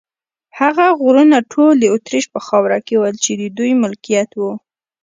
[0.59, 4.41] هغه غرونه ټول د اتریش په خاوره کې ول، چې د دوی ملکیت و.